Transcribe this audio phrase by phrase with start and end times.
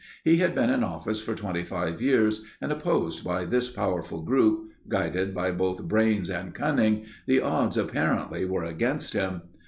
[0.23, 5.35] He had been in office for 25 years and opposed by this powerful group, guided
[5.35, 9.43] by both brains and cunning, the odds apparently were against him.